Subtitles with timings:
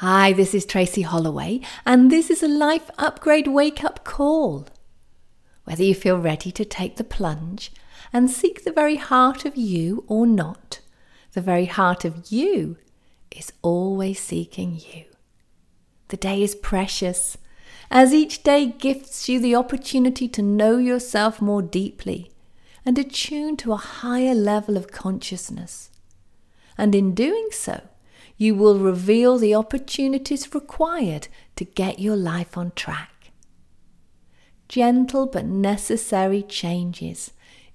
[0.00, 4.66] Hi, this is Tracy Holloway, and this is a Life Upgrade Wake Up Call.
[5.64, 7.70] Whether you feel ready to take the plunge
[8.10, 10.80] and seek the very heart of you or not,
[11.32, 12.78] the very heart of you
[13.30, 15.04] is always seeking you.
[16.08, 17.36] The day is precious,
[17.90, 22.32] as each day gifts you the opportunity to know yourself more deeply
[22.86, 25.90] and attune to a higher level of consciousness.
[26.78, 27.82] And in doing so,
[28.40, 33.32] you will reveal the opportunities required to get your life on track.
[34.66, 37.32] Gentle but necessary changes,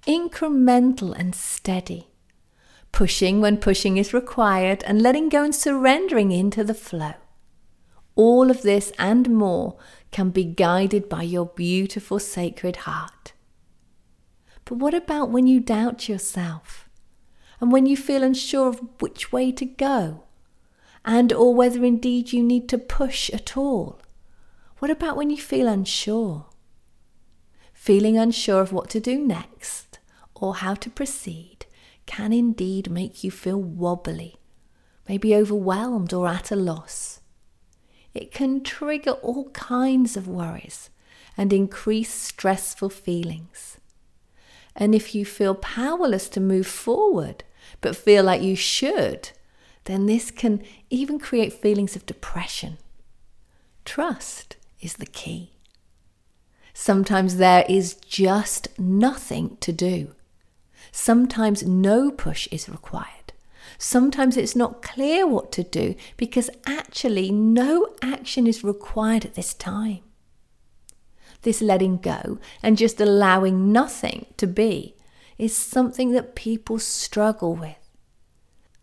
[0.07, 2.07] incremental and steady.
[2.91, 7.13] Pushing when pushing is required and letting go and surrendering into the flow.
[8.15, 9.77] All of this and more
[10.09, 13.33] can be guided by your beautiful sacred heart.
[14.63, 16.89] But what about when you doubt yourself?
[17.61, 20.24] And when you feel unsure of which way to go?
[21.05, 23.99] And or whether indeed you need to push at all?
[24.79, 26.47] What about when you feel unsure?
[27.73, 29.99] Feeling unsure of what to do next
[30.33, 31.67] or how to proceed
[32.07, 34.37] can indeed make you feel wobbly,
[35.07, 37.21] maybe overwhelmed or at a loss.
[38.15, 40.89] It can trigger all kinds of worries
[41.37, 43.77] and increase stressful feelings.
[44.75, 47.43] And if you feel powerless to move forward,
[47.81, 49.31] but feel like you should,
[49.85, 52.77] then this can even create feelings of depression.
[53.85, 55.51] Trust is the key.
[56.73, 60.13] Sometimes there is just nothing to do.
[60.91, 63.33] Sometimes no push is required.
[63.77, 69.53] Sometimes it's not clear what to do because actually no action is required at this
[69.53, 69.99] time.
[71.43, 74.95] This letting go and just allowing nothing to be
[75.37, 77.84] is something that people struggle with.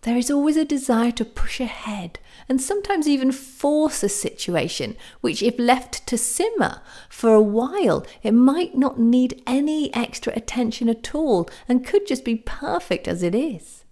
[0.03, 5.45] There is always a desire to push ahead and sometimes even force a situation, which,
[5.45, 11.15] if left to simmer for a while, it might not need any extra attention at
[11.15, 13.85] all and could just be perfect as it is.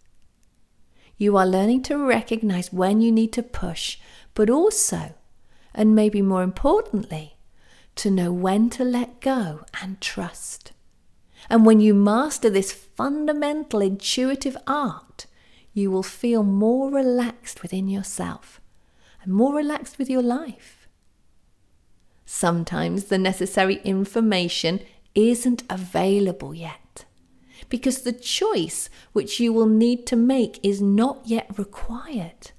[1.16, 3.98] You are learning to recognize when you need to push,
[4.34, 5.14] but also,
[5.72, 7.36] and maybe more importantly,
[7.96, 10.72] to know when to let go and trust.
[11.48, 15.26] And when you master this fundamental intuitive art,
[15.72, 18.60] you will feel more relaxed within yourself
[19.22, 20.88] and more relaxed with your life.
[22.24, 24.80] Sometimes the necessary information
[25.14, 27.04] isn't available yet
[27.68, 32.52] because the choice which you will need to make is not yet required.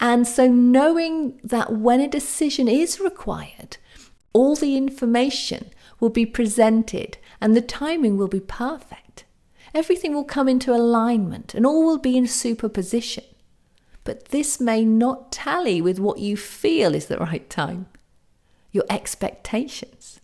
[0.00, 3.76] And so, knowing that when a decision is required,
[4.32, 5.70] all the information
[6.00, 9.23] will be presented and the timing will be perfect.
[9.74, 13.24] Everything will come into alignment and all will be in superposition.
[14.04, 17.86] But this may not tally with what you feel is the right time,
[18.70, 20.20] your expectations.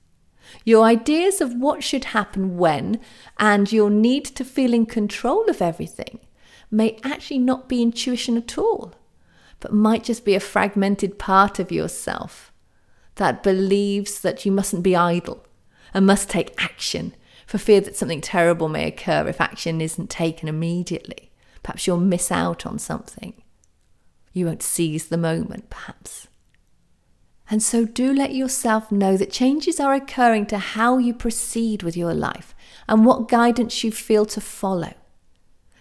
[0.65, 3.01] Your ideas of what should happen when
[3.39, 6.21] and your need to feel in control of everything
[6.71, 8.93] may actually not be intuition at all,
[9.59, 12.53] but might just be a fragmented part of yourself
[13.17, 15.45] that believes that you mustn't be idle
[15.93, 17.15] and must take action
[17.51, 21.33] for fear that something terrible may occur if action isn't taken immediately.
[21.65, 23.43] Perhaps you'll miss out on something.
[24.33, 26.29] You won't seize the moment, perhaps.
[27.51, 31.97] And so do let yourself know that changes are occurring to how you proceed with
[31.97, 32.55] your life
[32.89, 34.95] and what guidance you feel to follow.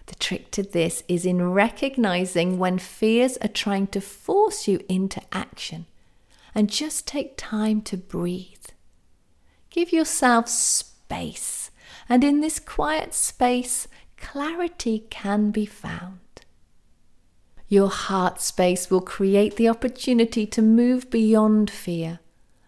[0.06, 5.22] The trick to this is in recognizing when fears are trying to force you into
[5.30, 5.86] action
[6.52, 8.66] and just take time to breathe.
[9.70, 11.59] Give yourself space,
[12.10, 16.18] and in this quiet space, clarity can be found.
[17.68, 22.18] Your heart space will create the opportunity to move beyond fear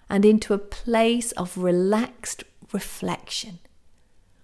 [0.09, 3.59] and into a place of relaxed reflection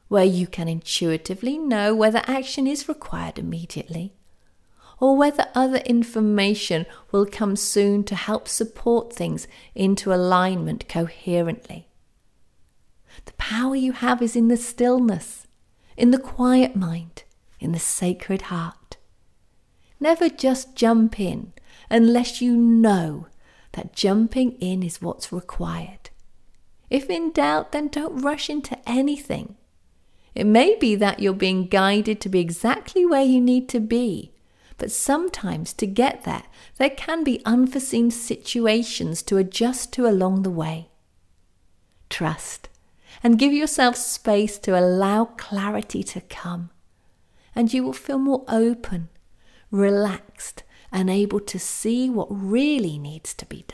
[0.08, 4.14] where you can intuitively know whether action is required immediately
[4.98, 11.87] or whether other information will come soon to help support things into alignment coherently.
[13.48, 15.46] Power you have is in the stillness,
[15.96, 17.22] in the quiet mind,
[17.58, 18.98] in the sacred heart.
[19.98, 21.54] Never just jump in
[21.88, 23.28] unless you know
[23.72, 26.10] that jumping in is what's required.
[26.90, 29.56] If in doubt, then don't rush into anything.
[30.34, 34.34] It may be that you're being guided to be exactly where you need to be,
[34.76, 36.44] but sometimes to get there,
[36.76, 40.90] there can be unforeseen situations to adjust to along the way.
[42.10, 42.67] Trust
[43.22, 46.70] and give yourself space to allow clarity to come,
[47.54, 49.08] and you will feel more open
[49.70, 53.64] relaxed, and able to see what really needs to be